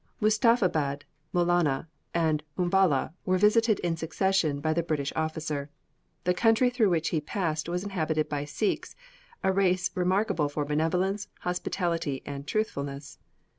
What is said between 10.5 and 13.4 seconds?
benevolence, hospitality, and truthfulness.